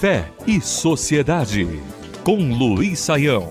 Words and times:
Fé 0.00 0.28
e 0.46 0.60
Sociedade, 0.60 1.66
com 2.24 2.52
Luiz 2.52 2.98
Saião. 2.98 3.50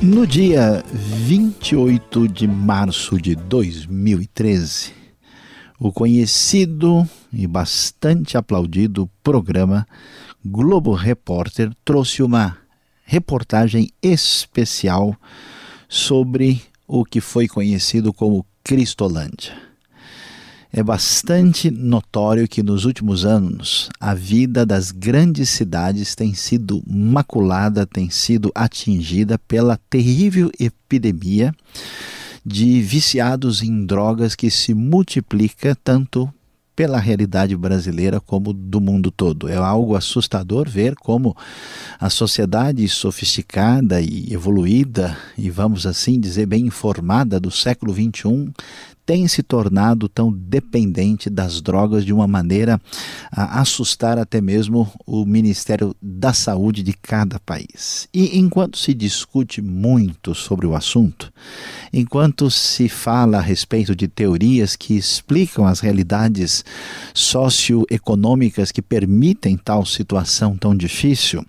No 0.00 0.26
dia 0.26 0.82
28 0.90 2.26
de 2.28 2.48
março 2.48 3.20
de 3.20 3.34
2013, 3.34 4.92
o 5.78 5.92
conhecido 5.92 7.06
e 7.30 7.46
bastante 7.46 8.38
aplaudido 8.38 9.10
programa 9.22 9.86
Globo 10.42 10.94
Repórter 10.94 11.70
trouxe 11.84 12.22
uma 12.22 12.56
reportagem 13.04 13.90
especial 14.02 15.14
sobre 15.88 16.62
o 16.88 17.04
que 17.04 17.20
foi 17.20 17.46
conhecido 17.46 18.12
como 18.12 18.46
Cristolândia. 18.62 19.52
É 20.72 20.82
bastante 20.84 21.68
notório 21.68 22.46
que 22.46 22.62
nos 22.62 22.84
últimos 22.84 23.24
anos 23.24 23.88
a 23.98 24.14
vida 24.14 24.64
das 24.64 24.92
grandes 24.92 25.48
cidades 25.48 26.14
tem 26.14 26.32
sido 26.32 26.80
maculada, 26.86 27.84
tem 27.84 28.08
sido 28.08 28.52
atingida 28.54 29.36
pela 29.36 29.76
terrível 29.90 30.48
epidemia 30.60 31.52
de 32.46 32.80
viciados 32.80 33.62
em 33.62 33.84
drogas 33.84 34.36
que 34.36 34.48
se 34.48 34.72
multiplica 34.72 35.74
tanto 35.74 36.32
pela 36.74 36.98
realidade 36.98 37.56
brasileira 37.56 38.20
como 38.20 38.52
do 38.52 38.80
mundo 38.80 39.10
todo. 39.10 39.48
É 39.48 39.56
algo 39.56 39.96
assustador 39.96 40.68
ver 40.68 40.94
como 40.96 41.36
a 41.98 42.08
sociedade 42.08 42.88
sofisticada 42.88 44.00
e 44.00 44.32
evoluída, 44.32 45.16
e 45.36 45.50
vamos 45.50 45.86
assim 45.86 46.18
dizer, 46.18 46.46
bem 46.46 46.66
informada 46.66 47.38
do 47.38 47.50
século 47.50 47.92
XXI, 47.92 48.50
tem 49.10 49.26
se 49.26 49.42
tornado 49.42 50.08
tão 50.08 50.32
dependente 50.32 51.28
das 51.28 51.60
drogas 51.60 52.04
de 52.04 52.12
uma 52.12 52.28
maneira 52.28 52.80
a 53.28 53.60
assustar 53.60 54.16
até 54.18 54.40
mesmo 54.40 54.88
o 55.04 55.26
Ministério 55.26 55.96
da 56.00 56.32
Saúde 56.32 56.80
de 56.84 56.92
cada 56.92 57.40
país. 57.40 58.08
E 58.14 58.38
enquanto 58.38 58.78
se 58.78 58.94
discute 58.94 59.60
muito 59.60 60.32
sobre 60.32 60.64
o 60.64 60.76
assunto, 60.76 61.32
enquanto 61.92 62.48
se 62.52 62.88
fala 62.88 63.38
a 63.38 63.40
respeito 63.40 63.96
de 63.96 64.06
teorias 64.06 64.76
que 64.76 64.96
explicam 64.96 65.66
as 65.66 65.80
realidades 65.80 66.64
socioeconômicas 67.12 68.70
que 68.70 68.80
permitem 68.80 69.56
tal 69.56 69.84
situação 69.84 70.56
tão 70.56 70.72
difícil, 70.72 71.44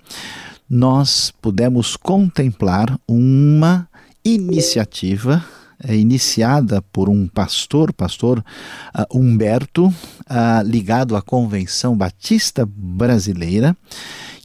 nós 0.68 1.32
pudemos 1.40 1.96
contemplar 1.96 3.00
uma 3.08 3.88
iniciativa 4.26 5.46
iniciada 5.90 6.82
por 6.82 7.10
um 7.10 7.28
pastor, 7.28 7.94
pastor 7.94 8.40
uh, 8.40 9.18
Humberto, 9.18 9.88
uh, 9.88 10.64
ligado 10.66 11.16
à 11.16 11.22
Convenção 11.22 11.96
Batista 11.96 12.68
Brasileira, 12.68 13.76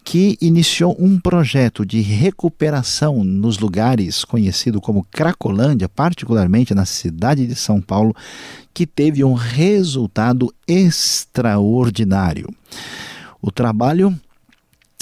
que 0.04 0.38
iniciou 0.40 0.96
um 1.00 1.18
projeto 1.18 1.84
de 1.84 2.00
recuperação 2.00 3.24
nos 3.24 3.58
lugares 3.58 4.24
conhecido 4.24 4.80
como 4.80 5.04
Cracolândia, 5.10 5.88
particularmente 5.88 6.72
na 6.74 6.84
cidade 6.84 7.44
de 7.44 7.56
São 7.56 7.80
Paulo, 7.80 8.14
que 8.72 8.86
teve 8.86 9.24
um 9.24 9.34
resultado 9.34 10.54
extraordinário. 10.68 12.48
O 13.42 13.50
trabalho 13.50 14.16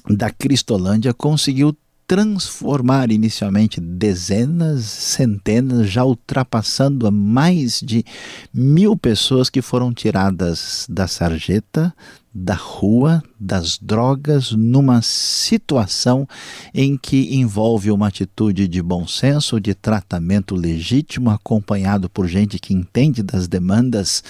da 0.09 0.31
Cristolândia 0.31 1.13
conseguiu 1.13 1.77
transformar 2.07 3.11
inicialmente 3.11 3.81
dezenas, 3.81 4.85
centenas, 4.85 5.89
já 5.89 6.05
ultrapassando 6.05 7.07
a 7.07 7.11
mais 7.11 7.81
de 7.81 8.05
mil 8.53 8.97
pessoas 8.97 9.49
que 9.49 9.63
foram 9.63 9.93
tiradas 9.93 10.87
da 10.89 11.09
sarjeta, 11.09 11.95
da 12.35 12.55
rua, 12.55 13.23
das 13.39 13.79
drogas, 13.79 14.51
numa 14.51 15.01
situação 15.03 16.27
em 16.75 16.97
que 16.97 17.37
envolve 17.37 17.93
uma 17.93 18.09
atitude 18.09 18.67
de 18.67 18.83
bom 18.83 19.07
senso, 19.07 19.61
de 19.61 19.73
tratamento 19.73 20.57
legítimo, 20.57 21.31
acompanhado 21.31 22.11
por 22.11 22.27
gente 22.27 22.59
que 22.59 22.75
entende 22.75 23.23
das 23.23 23.47
demandas 23.47 24.25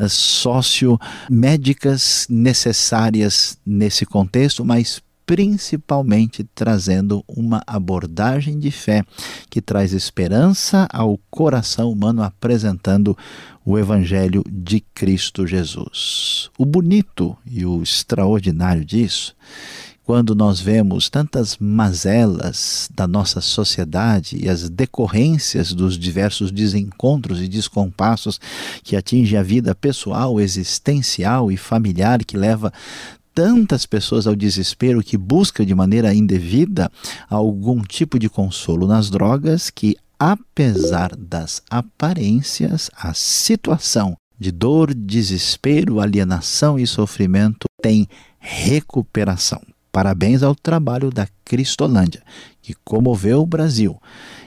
eh, 0.00 0.08
sociomédicas 0.08 2.26
necessárias 2.28 3.56
nesse 3.64 4.04
contexto, 4.04 4.64
mas 4.64 5.00
principalmente 5.26 6.44
trazendo 6.54 7.24
uma 7.26 7.62
abordagem 7.66 8.58
de 8.58 8.70
fé 8.70 9.04
que 9.48 9.60
traz 9.60 9.92
esperança 9.92 10.86
ao 10.92 11.18
coração 11.30 11.90
humano, 11.90 12.22
apresentando 12.22 13.16
o 13.64 13.78
Evangelho 13.78 14.44
de 14.48 14.80
Cristo 14.94 15.46
Jesus. 15.46 16.50
O 16.58 16.66
bonito 16.66 17.36
e 17.46 17.64
o 17.64 17.82
extraordinário 17.82 18.84
disso 18.84 19.34
quando 20.04 20.34
nós 20.34 20.60
vemos 20.60 21.08
tantas 21.08 21.56
mazelas 21.58 22.90
da 22.94 23.06
nossa 23.08 23.40
sociedade 23.40 24.36
e 24.38 24.50
as 24.50 24.68
decorrências 24.68 25.72
dos 25.72 25.98
diversos 25.98 26.52
desencontros 26.52 27.40
e 27.40 27.48
descompassos 27.48 28.38
que 28.82 28.96
atingem 28.96 29.38
a 29.38 29.42
vida 29.42 29.74
pessoal, 29.74 30.38
existencial 30.38 31.50
e 31.50 31.56
familiar, 31.56 32.22
que 32.22 32.36
leva 32.36 32.70
tantas 33.34 33.84
pessoas 33.84 34.26
ao 34.26 34.36
desespero 34.36 35.02
que 35.02 35.18
busca 35.18 35.66
de 35.66 35.74
maneira 35.74 36.14
indevida 36.14 36.90
algum 37.28 37.82
tipo 37.82 38.18
de 38.18 38.28
consolo 38.28 38.86
nas 38.86 39.10
drogas 39.10 39.70
que 39.70 39.96
apesar 40.18 41.14
das 41.16 41.60
aparências, 41.68 42.90
a 42.96 43.12
situação 43.12 44.16
de 44.38 44.50
dor, 44.50 44.94
desespero, 44.94 46.00
alienação 46.00 46.78
e 46.78 46.86
sofrimento 46.86 47.66
tem 47.82 48.08
recuperação. 48.38 49.60
Parabéns 49.92 50.42
ao 50.42 50.54
trabalho 50.54 51.10
da 51.10 51.28
Cristolândia, 51.44 52.22
que 52.60 52.74
comoveu 52.84 53.42
o 53.42 53.46
Brasil 53.46 54.00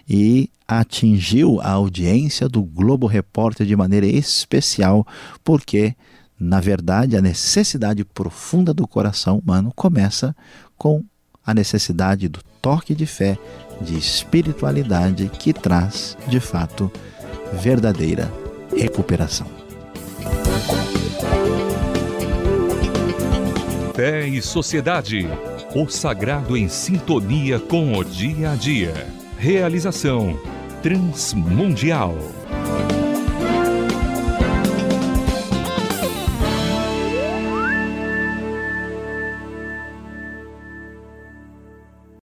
e 0.10 0.50
atingiu 0.68 1.62
a 1.62 1.72
audiência 1.72 2.50
do 2.50 2.62
Globo 2.64 3.08
Repórter 3.08 3.66
de 3.66 3.76
maneira 3.76 4.06
especial, 4.06 5.08
porque 5.44 5.96
na 6.40 6.60
verdade, 6.60 7.18
a 7.18 7.22
necessidade 7.22 8.06
profunda 8.06 8.74
do 8.74 8.88
coração 8.88 9.40
humano 9.40 9.72
começa 9.76 10.36
com 10.78 11.04
a 11.46 11.54
necessidade 11.54 12.28
do 12.28 12.40
toque 12.62 12.94
de 12.94 13.06
fé, 13.06 13.38
de 13.82 13.98
espiritualidade 13.98 15.30
que 15.30 15.54
traz, 15.54 16.18
de 16.28 16.40
fato, 16.40 16.92
verdadeira 17.54 18.32
recuperação. 18.76 19.48
Fé 23.96 24.28
e 24.28 24.42
Sociedade. 24.42 25.28
O 25.74 25.88
sagrado 25.90 26.56
em 26.56 26.70
sintonia 26.70 27.60
com 27.60 27.98
o 27.98 28.04
dia 28.04 28.52
a 28.52 28.56
dia. 28.56 28.94
Realização 29.40 30.40
Transmundial. 30.84 32.37